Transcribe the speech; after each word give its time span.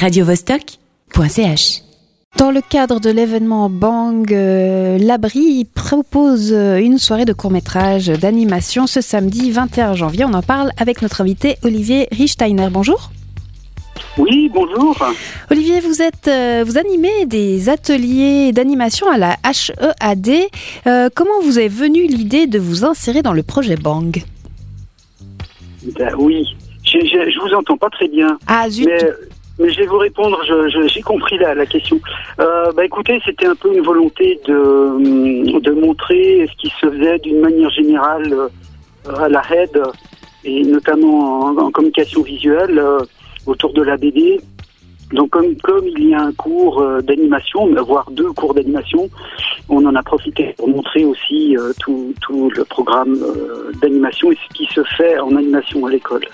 radiovostok.ch. 0.00 1.82
Dans 2.38 2.50
le 2.50 2.62
cadre 2.62 3.00
de 3.00 3.10
l'événement 3.10 3.68
Bang, 3.68 4.32
euh, 4.32 4.96
l'Abri 4.96 5.66
propose 5.74 6.54
euh, 6.54 6.78
une 6.78 6.96
soirée 6.96 7.26
de 7.26 7.34
court-métrage 7.34 8.06
d'animation 8.06 8.86
ce 8.86 9.02
samedi 9.02 9.50
21 9.50 9.94
janvier. 9.94 10.24
On 10.24 10.32
en 10.32 10.40
parle 10.40 10.70
avec 10.78 11.02
notre 11.02 11.20
invité 11.20 11.56
Olivier 11.64 12.08
Richsteiner. 12.12 12.68
Bonjour. 12.70 13.10
Oui, 14.16 14.50
bonjour. 14.54 14.96
Olivier, 15.50 15.80
vous 15.80 16.00
êtes, 16.00 16.28
euh, 16.28 16.64
vous 16.66 16.78
animez 16.78 17.26
des 17.26 17.68
ateliers 17.68 18.52
d'animation 18.52 19.06
à 19.10 19.18
la 19.18 19.36
HEAD. 19.44 20.48
comment 21.14 21.40
vous 21.42 21.58
est 21.58 21.68
venue 21.68 22.06
l'idée 22.06 22.46
de 22.46 22.58
vous 22.58 22.86
insérer 22.86 23.20
dans 23.20 23.34
le 23.34 23.42
projet 23.42 23.76
Bang? 23.76 24.24
Ben 25.98 26.14
Oui, 26.16 26.46
je, 26.84 27.00
je, 27.00 27.38
vous 27.40 27.54
entends 27.54 27.76
pas 27.76 27.90
très 27.90 28.08
bien. 28.08 28.38
Ah 28.46 28.70
zut. 28.70 28.86
Mais 28.86 28.98
je 29.68 29.80
vais 29.80 29.86
vous 29.86 29.98
répondre, 29.98 30.38
j'ai 30.88 31.02
compris 31.02 31.38
la, 31.38 31.54
la 31.54 31.66
question. 31.66 32.00
Euh, 32.40 32.72
bah 32.72 32.84
écoutez, 32.84 33.20
c'était 33.24 33.46
un 33.46 33.54
peu 33.54 33.74
une 33.74 33.82
volonté 33.82 34.40
de, 34.46 35.60
de 35.60 35.70
montrer 35.72 36.48
ce 36.50 36.56
qui 36.56 36.68
se 36.80 36.90
faisait 36.90 37.18
d'une 37.18 37.40
manière 37.40 37.70
générale 37.70 38.32
euh, 38.32 38.48
à 39.16 39.28
la 39.28 39.40
RED, 39.40 39.80
et 40.44 40.62
notamment 40.64 41.40
en, 41.46 41.70
communication 41.70 42.22
visuelle, 42.22 42.78
euh, 42.78 43.00
autour 43.46 43.72
de 43.72 43.82
la 43.82 43.96
BD. 43.96 44.40
Donc 45.12 45.30
comme, 45.30 45.56
comme 45.56 45.86
il 45.88 46.08
y 46.10 46.14
a 46.14 46.22
un 46.22 46.32
cours 46.32 46.84
d'animation, 47.02 47.66
voire 47.84 48.08
deux 48.12 48.32
cours 48.32 48.54
d'animation, 48.54 49.10
on 49.68 49.84
en 49.84 49.94
a 49.96 50.02
profité 50.04 50.54
pour 50.56 50.68
montrer 50.68 51.04
aussi 51.04 51.56
tout, 51.80 52.14
tout 52.22 52.48
le 52.50 52.64
programme 52.64 53.18
d'animation 53.82 54.30
et 54.30 54.36
ce 54.36 54.54
qui 54.54 54.66
se 54.66 54.84
fait 54.96 55.18
en 55.18 55.34
animation 55.34 55.84
à 55.86 55.90
l'école. 55.90 56.24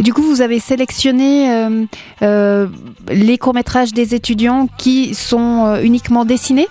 Du 0.00 0.12
coup, 0.12 0.22
vous 0.22 0.42
avez 0.42 0.60
sélectionné 0.60 1.52
euh, 1.52 1.84
euh, 2.22 2.68
les 3.08 3.36
courts-métrages 3.36 3.92
des 3.92 4.14
étudiants 4.14 4.68
qui 4.78 5.12
sont 5.14 5.66
euh, 5.66 5.82
uniquement 5.82 6.24
dessinés? 6.24 6.68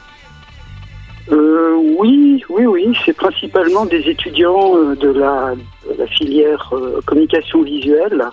Oui, 1.29 2.41
oui, 2.49 2.65
oui. 2.65 2.97
C'est 3.05 3.15
principalement 3.15 3.85
des 3.85 4.09
étudiants 4.09 4.75
de 4.95 5.09
la, 5.09 5.55
filière 6.07 6.71
communication 7.05 7.63
visuelle. 7.63 8.23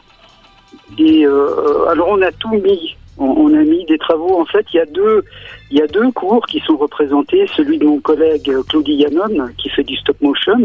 Et 0.99 1.25
alors, 1.25 2.09
on 2.11 2.23
a 2.23 2.31
tout 2.31 2.55
mis. 2.55 2.97
On, 3.17 3.53
a 3.55 3.65
mis 3.65 3.85
des 3.87 3.99
travaux. 3.99 4.39
En 4.39 4.45
fait, 4.45 4.67
il 4.73 4.77
y 4.77 4.81
a 4.81 4.87
deux, 4.87 5.25
il 5.71 5.79
y 5.79 5.83
a 5.83 5.87
deux 5.87 6.13
cours 6.13 6.47
qui 6.47 6.61
sont 6.61 6.77
représentés. 6.77 7.49
Celui 7.57 7.79
de 7.79 7.87
mon 7.87 7.99
collègue 7.99 8.53
Claudie 8.69 8.95
Yannon, 8.95 9.49
qui 9.59 9.71
fait 9.71 9.85
du 9.85 9.97
stop 9.97 10.21
motion, 10.21 10.59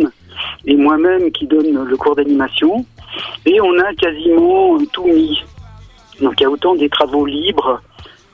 et 0.66 0.76
moi-même 0.76 1.32
qui 1.32 1.48
donne 1.48 1.84
le 1.84 1.98
cours 1.98 2.16
d'animation. 2.16 2.86
Et 3.45 3.62
on 3.62 3.78
a 3.80 3.94
quasiment 3.95 4.78
tout 4.92 5.08
mis. 5.08 5.42
Donc 6.22 6.34
il 6.40 6.44
y 6.44 6.45
a 6.45 6.50
autant 6.50 6.76
des 6.76 6.90
travaux 6.90 7.26
libres 7.26 7.82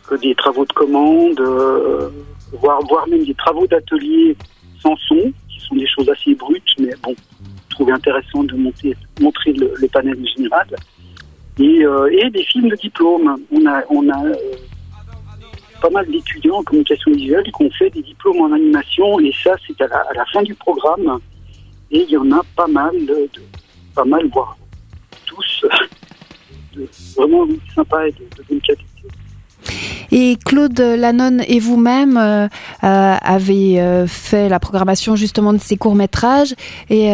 que 0.07 0.15
des 0.15 0.35
travaux 0.35 0.65
de 0.65 0.73
commande, 0.73 1.39
euh, 1.39 2.09
voire, 2.53 2.79
voire 2.87 3.07
même 3.07 3.23
des 3.23 3.33
travaux 3.33 3.67
d'atelier 3.67 4.35
sans 4.81 4.95
son, 5.07 5.31
qui 5.49 5.59
sont 5.59 5.75
des 5.75 5.87
choses 5.87 6.09
assez 6.09 6.35
brutes, 6.35 6.75
mais 6.79 6.91
bon, 7.01 7.15
je 7.69 7.75
trouve 7.75 7.91
intéressant 7.91 8.43
de 8.43 8.55
monter, 8.55 8.95
montrer 9.19 9.53
le, 9.53 9.87
panel 9.87 10.17
général. 10.35 10.67
Et, 11.59 11.85
euh, 11.85 12.29
des 12.29 12.43
films 12.43 12.69
de 12.69 12.75
diplôme. 12.75 13.37
On 13.51 13.65
a, 13.65 13.81
on 13.89 14.09
a 14.09 14.25
euh, 14.25 14.35
pas 15.81 15.89
mal 15.89 16.05
d'étudiants 16.07 16.57
en 16.57 16.63
communication 16.63 17.11
visuelle 17.11 17.43
qui 17.43 17.63
ont 17.63 17.71
fait 17.71 17.89
des 17.89 18.01
diplômes 18.01 18.41
en 18.41 18.51
animation, 18.51 19.19
et 19.19 19.31
ça, 19.43 19.55
c'est 19.65 19.79
à 19.81 19.87
la, 19.87 20.25
fin 20.31 20.43
du 20.43 20.53
programme. 20.55 21.19
Et 21.91 22.01
il 22.01 22.09
y 22.09 22.17
en 22.17 22.31
a 22.31 22.41
pas 22.55 22.67
mal, 22.67 22.93
de, 23.05 23.29
pas 23.93 24.05
mal, 24.05 24.27
voire 24.27 24.57
tous 25.25 25.65
vraiment 27.15 27.47
sympa 27.73 28.07
et 28.07 28.11
de, 28.11 28.43
bonne 28.49 28.61
qualité. 28.61 28.85
Et 30.11 30.37
Claude 30.45 30.79
Lannon 30.79 31.39
et 31.47 31.59
vous-même 31.59 32.17
euh, 32.17 32.47
euh, 32.83 33.15
avez 33.21 33.81
euh, 33.81 34.05
fait 34.05 34.49
la 34.49 34.59
programmation 34.59 35.15
justement 35.15 35.53
de 35.53 35.57
ces 35.57 35.77
courts 35.77 35.95
métrages. 35.95 36.53
Et 36.89 37.11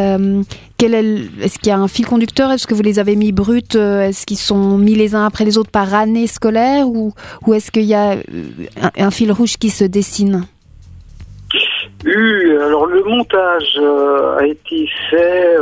quel 0.77 0.93
est, 0.93 1.21
est-ce 1.41 1.57
qu'il 1.59 1.69
y 1.69 1.71
a 1.71 1.77
un 1.77 1.87
fil 1.87 2.05
conducteur? 2.05 2.51
Est-ce 2.51 2.67
que 2.67 2.73
vous 2.73 2.81
les 2.81 2.99
avez 2.99 3.15
mis 3.15 3.31
bruts 3.31 3.75
Est-ce 3.75 4.25
qu'ils 4.25 4.37
sont 4.37 4.77
mis 4.77 4.95
les 4.95 5.15
uns 5.15 5.25
après 5.25 5.45
les 5.45 5.57
autres 5.57 5.71
par 5.71 5.93
année 5.93 6.27
scolaire? 6.27 6.87
Ou, 6.87 7.13
ou 7.45 7.53
est-ce 7.53 7.71
qu'il 7.71 7.85
y 7.85 7.93
a 7.93 8.17
un, 8.97 9.11
fil 9.11 9.31
rouge 9.31 9.57
qui 9.57 9.69
se 9.69 9.85
dessine? 9.85 10.45
Alors 12.03 12.87
le 12.87 13.03
montage 13.03 13.79
a 14.39 14.45
été 14.45 14.89
fait, 15.09 15.55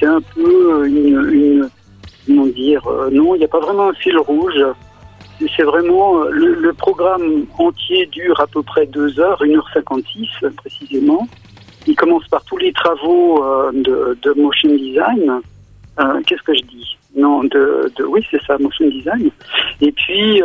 c'est 0.00 0.06
un 0.06 0.20
peu 0.34 0.86
une 0.86 1.16
euh, 1.16 1.32
non, 3.10 3.34
il 3.34 3.38
n'y 3.38 3.44
a 3.44 3.48
pas 3.48 3.60
vraiment 3.60 3.88
un 3.88 3.94
fil 3.94 4.18
rouge. 4.18 4.62
C'est 5.56 5.62
vraiment 5.62 6.22
euh, 6.22 6.30
le, 6.30 6.72
programme 6.74 7.46
entier 7.58 8.06
dure 8.06 8.38
à 8.40 8.46
peu 8.46 8.62
près 8.62 8.86
2 8.86 9.20
heures, 9.20 9.42
1h56 9.42 10.50
précisément. 10.56 11.26
Il 11.86 11.96
commence 11.96 12.26
par 12.28 12.44
tous 12.44 12.58
les 12.58 12.72
travaux 12.72 13.42
euh, 13.42 13.72
de, 13.72 14.40
motion 14.40 14.74
design. 14.74 15.40
Qu'est-ce 16.26 16.42
que 16.42 16.54
je 16.54 16.62
dis? 16.62 16.96
Non, 17.14 17.44
de, 17.44 17.90
oui, 18.06 18.24
c'est 18.30 18.42
ça, 18.46 18.56
motion 18.58 18.88
design. 18.88 19.30
Et 19.82 19.92
puis, 19.92 20.42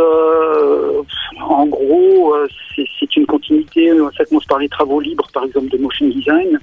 en 1.39 1.65
gros, 1.67 2.35
c'est 2.75 3.15
une 3.15 3.25
continuité. 3.25 3.89
Ça 4.17 4.25
commence 4.25 4.45
par 4.45 4.59
les 4.59 4.67
travaux 4.67 4.99
libres, 4.99 5.27
par 5.33 5.45
exemple, 5.45 5.69
de 5.69 5.77
motion 5.77 6.07
design. 6.07 6.59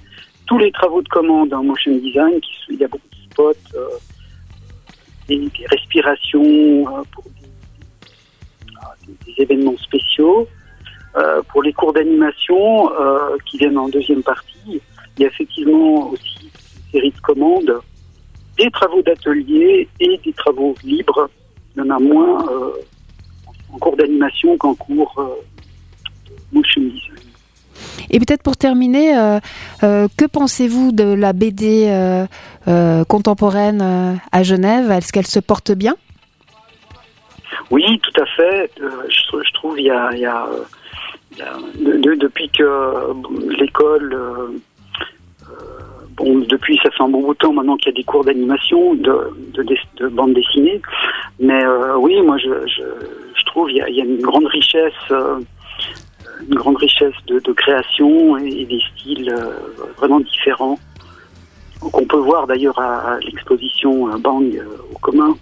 Tous 0.46 0.58
les 0.58 0.70
travaux 0.72 1.00
de 1.00 1.08
commande 1.08 1.54
en 1.54 1.62
motion 1.62 1.96
design, 1.96 2.38
il 2.68 2.76
y 2.76 2.84
a 2.84 2.88
beaucoup 2.88 3.08
de 3.10 3.32
spots 3.32 3.78
des, 5.28 5.50
respirations 5.70 6.42
euh, 6.42 7.02
pour 7.12 7.24
des, 9.06 9.34
événements 9.38 9.76
spéciaux. 9.78 10.48
Euh, 11.16 11.42
pour 11.50 11.62
les 11.62 11.72
cours 11.72 11.92
d'animation 11.92 12.90
euh, 12.92 13.36
qui 13.44 13.58
viennent 13.58 13.78
en 13.78 13.88
deuxième 13.88 14.22
partie, 14.22 14.80
il 15.16 15.22
y 15.22 15.24
a 15.24 15.28
effectivement 15.28 16.10
aussi 16.10 16.44
une 16.44 16.90
série 16.92 17.10
de 17.10 17.20
commandes, 17.20 17.80
des 18.56 18.70
travaux 18.70 19.02
d'atelier 19.02 19.88
et 20.00 20.20
des 20.24 20.32
travaux 20.32 20.74
libres. 20.84 21.28
Il 21.74 21.80
y 21.80 21.82
en 21.82 21.90
a 21.90 21.98
moins 21.98 22.46
en 23.72 23.78
cours 23.78 23.96
d'animation 23.96 24.56
qu'en 24.56 24.74
cours 24.74 25.14
de 26.26 26.56
motion 26.56 26.82
design. 26.82 27.31
Et 28.10 28.18
peut-être 28.18 28.42
pour 28.42 28.56
terminer, 28.56 29.16
euh, 29.16 29.38
euh, 29.82 30.08
que 30.16 30.24
pensez-vous 30.24 30.92
de 30.92 31.14
la 31.14 31.32
BD 31.32 31.86
euh, 31.88 33.04
contemporaine 33.04 34.20
à 34.30 34.42
Genève? 34.42 34.90
Est-ce 34.90 35.12
qu'elle 35.12 35.26
se 35.26 35.40
porte 35.40 35.72
bien? 35.72 35.94
Oui, 37.70 38.00
tout 38.00 38.20
à 38.20 38.26
fait. 38.26 38.70
Je, 38.76 39.52
trouve 39.54 39.78
il 39.78 39.86
y 39.86 39.90
a, 39.90 40.10
depuis 41.34 42.50
que 42.50 43.12
l'école 43.58 44.16
bon, 46.16 46.38
depuis 46.40 46.78
ça 46.82 46.90
fait 46.90 47.02
un 47.02 47.08
bon 47.08 47.22
bout 47.22 47.34
de 47.34 47.38
temps 47.38 47.52
maintenant 47.52 47.76
qu'il 47.76 47.86
y 47.86 47.94
a 47.94 47.96
des 47.96 48.04
cours 48.04 48.24
d'animation, 48.24 48.94
de, 48.94 49.30
de, 49.54 50.08
bande 50.08 50.34
dessinée. 50.34 50.80
Mais 51.40 51.62
oui, 51.96 52.20
moi 52.22 52.36
je, 52.38 53.44
trouve 53.46 53.70
il 53.70 53.76
y, 53.76 53.82
a, 53.82 53.88
il 53.88 53.96
y, 53.96 54.00
a, 54.00 54.04
une 54.04 54.20
grande 54.20 54.46
richesse 54.46 55.12
une 56.48 56.54
grande 56.54 56.76
richesse 56.76 57.14
de, 57.26 57.52
création 57.52 58.36
et, 58.38 58.64
des 58.64 58.80
styles 58.94 59.30
euh, 59.30 59.52
vraiment 59.96 60.20
différents 60.20 60.78
qu'on 61.80 62.06
peut 62.06 62.18
voir 62.18 62.46
d'ailleurs 62.46 62.78
à, 62.78 63.18
l'exposition 63.20 64.16
Bang 64.18 64.54
euh, 64.54 64.64
au 64.94 64.98
commun. 64.98 65.36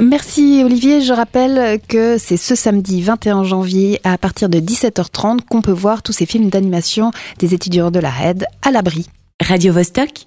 Merci 0.00 0.62
Olivier. 0.64 1.00
Je 1.00 1.12
rappelle 1.12 1.80
que 1.88 2.18
c'est 2.18 2.36
ce 2.36 2.54
samedi 2.54 3.02
21 3.02 3.44
janvier 3.44 4.00
à 4.04 4.18
partir 4.18 4.48
de 4.48 4.58
17h30 4.58 5.40
qu'on 5.48 5.62
peut 5.62 5.72
voir 5.72 6.02
tous 6.02 6.12
ces 6.12 6.26
films 6.26 6.50
d'animation 6.50 7.10
des 7.38 7.54
étudiants 7.54 7.90
de 7.90 8.00
la 8.00 8.10
RED 8.10 8.46
à 8.62 8.70
l'abri. 8.70 9.06
Radio 9.40 9.72
-Vostok 9.72 10.26